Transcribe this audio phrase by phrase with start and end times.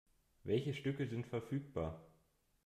[0.45, 2.03] Welche Stücke sind verfügbar?